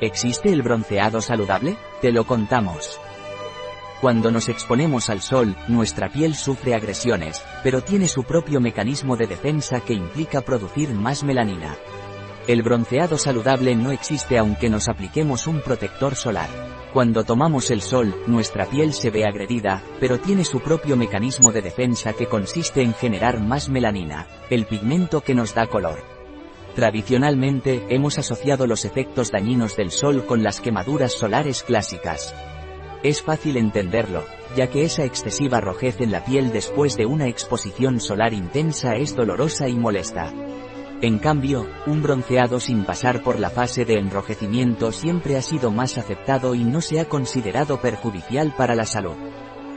¿Existe 0.00 0.52
el 0.52 0.60
bronceado 0.60 1.22
saludable? 1.22 1.78
Te 2.02 2.12
lo 2.12 2.26
contamos. 2.26 3.00
Cuando 4.02 4.30
nos 4.30 4.50
exponemos 4.50 5.08
al 5.08 5.22
sol, 5.22 5.56
nuestra 5.68 6.10
piel 6.10 6.34
sufre 6.34 6.74
agresiones, 6.74 7.42
pero 7.62 7.80
tiene 7.80 8.06
su 8.06 8.22
propio 8.24 8.60
mecanismo 8.60 9.16
de 9.16 9.26
defensa 9.26 9.80
que 9.80 9.94
implica 9.94 10.42
producir 10.42 10.90
más 10.90 11.24
melanina. 11.24 11.78
El 12.46 12.62
bronceado 12.62 13.16
saludable 13.16 13.74
no 13.74 13.90
existe 13.90 14.36
aunque 14.36 14.68
nos 14.68 14.88
apliquemos 14.88 15.46
un 15.46 15.62
protector 15.62 16.14
solar. 16.14 16.50
Cuando 16.92 17.24
tomamos 17.24 17.70
el 17.70 17.80
sol, 17.80 18.14
nuestra 18.26 18.66
piel 18.66 18.92
se 18.92 19.08
ve 19.08 19.24
agredida, 19.24 19.82
pero 19.98 20.18
tiene 20.18 20.44
su 20.44 20.60
propio 20.60 20.96
mecanismo 20.96 21.52
de 21.52 21.62
defensa 21.62 22.12
que 22.12 22.26
consiste 22.26 22.82
en 22.82 22.92
generar 22.92 23.40
más 23.40 23.70
melanina, 23.70 24.26
el 24.50 24.66
pigmento 24.66 25.22
que 25.22 25.34
nos 25.34 25.54
da 25.54 25.66
color. 25.66 26.15
Tradicionalmente, 26.76 27.86
hemos 27.88 28.18
asociado 28.18 28.66
los 28.66 28.84
efectos 28.84 29.30
dañinos 29.30 29.76
del 29.76 29.90
sol 29.90 30.26
con 30.26 30.42
las 30.42 30.60
quemaduras 30.60 31.14
solares 31.14 31.62
clásicas. 31.62 32.34
Es 33.02 33.22
fácil 33.22 33.56
entenderlo, 33.56 34.26
ya 34.54 34.68
que 34.68 34.84
esa 34.84 35.04
excesiva 35.04 35.62
rojez 35.62 36.02
en 36.02 36.12
la 36.12 36.22
piel 36.22 36.52
después 36.52 36.98
de 36.98 37.06
una 37.06 37.28
exposición 37.28 37.98
solar 37.98 38.34
intensa 38.34 38.94
es 38.94 39.16
dolorosa 39.16 39.70
y 39.70 39.74
molesta. 39.74 40.34
En 41.00 41.18
cambio, 41.18 41.66
un 41.86 42.02
bronceado 42.02 42.60
sin 42.60 42.84
pasar 42.84 43.22
por 43.22 43.40
la 43.40 43.48
fase 43.48 43.86
de 43.86 43.94
enrojecimiento 43.94 44.92
siempre 44.92 45.38
ha 45.38 45.42
sido 45.42 45.70
más 45.70 45.96
aceptado 45.96 46.54
y 46.54 46.64
no 46.64 46.82
se 46.82 47.00
ha 47.00 47.08
considerado 47.08 47.80
perjudicial 47.80 48.54
para 48.54 48.74
la 48.74 48.84
salud. 48.84 49.16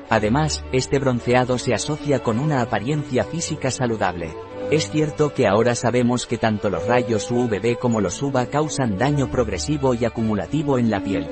Además, 0.10 0.66
este 0.74 1.00
bronceado 1.00 1.60
se 1.60 1.74
asocia 1.74 2.20
con 2.24 2.40
una 2.40 2.62
apariencia 2.62 3.24
física 3.24 3.72
saludable. 3.72 4.36
Es 4.72 4.92
cierto 4.92 5.34
que 5.34 5.48
ahora 5.48 5.74
sabemos 5.74 6.28
que 6.28 6.38
tanto 6.38 6.70
los 6.70 6.86
rayos 6.86 7.32
UVB 7.32 7.80
como 7.80 8.02
los 8.02 8.22
UVA 8.22 8.46
causan 8.46 9.00
daño 9.00 9.32
progresivo 9.32 9.96
y 9.96 10.06
acumulativo 10.06 10.78
en 10.78 10.92
la 10.92 11.04
piel. 11.04 11.28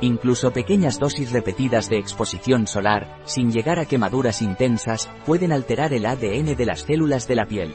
Incluso 0.00 0.52
pequeñas 0.52 1.00
dosis 1.00 1.32
repetidas 1.32 1.90
de 1.90 1.98
exposición 1.98 2.68
solar, 2.68 3.18
sin 3.24 3.50
llegar 3.50 3.80
a 3.80 3.86
quemaduras 3.86 4.40
intensas, 4.40 5.10
pueden 5.26 5.50
alterar 5.50 5.92
el 5.92 6.06
ADN 6.06 6.54
de 6.54 6.64
las 6.64 6.82
células 6.82 7.26
de 7.26 7.34
la 7.34 7.46
piel. 7.46 7.74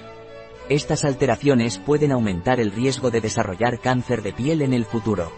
Estas 0.69 1.03
alteraciones 1.03 1.77
pueden 1.77 2.13
aumentar 2.13 2.61
el 2.61 2.71
riesgo 2.71 3.11
de 3.11 3.19
desarrollar 3.19 3.79
cáncer 3.81 4.21
de 4.23 4.31
piel 4.31 4.61
en 4.61 4.73
el 4.73 4.85
futuro. 4.85 5.29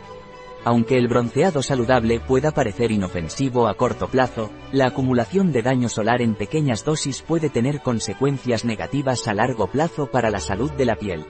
Aunque 0.67 0.97
el 0.97 1.07
bronceado 1.07 1.63
saludable 1.63 2.19
pueda 2.19 2.51
parecer 2.51 2.91
inofensivo 2.91 3.69
a 3.69 3.75
corto 3.75 4.09
plazo, 4.09 4.49
la 4.73 4.87
acumulación 4.87 5.53
de 5.53 5.61
daño 5.61 5.87
solar 5.87 6.21
en 6.21 6.35
pequeñas 6.35 6.83
dosis 6.83 7.21
puede 7.21 7.49
tener 7.49 7.79
consecuencias 7.81 8.65
negativas 8.65 9.29
a 9.29 9.33
largo 9.33 9.67
plazo 9.67 10.07
para 10.07 10.29
la 10.29 10.41
salud 10.41 10.69
de 10.71 10.83
la 10.83 10.97
piel. 10.97 11.25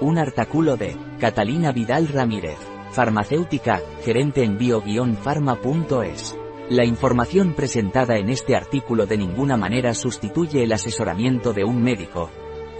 Un 0.00 0.16
artículo 0.16 0.78
de 0.78 0.96
Catalina 1.20 1.70
Vidal 1.70 2.08
Ramírez 2.08 2.56
farmacéutica, 2.92 3.82
gerente 4.06 4.42
en 4.42 4.56
bio-pharma.es. 4.56 6.34
La 6.70 6.86
información 6.86 7.52
presentada 7.52 8.16
en 8.16 8.30
este 8.30 8.56
artículo 8.56 9.04
de 9.04 9.18
ninguna 9.18 9.58
manera 9.58 9.92
sustituye 9.92 10.62
el 10.62 10.72
asesoramiento 10.72 11.52
de 11.52 11.64
un 11.64 11.82
médico. 11.82 12.30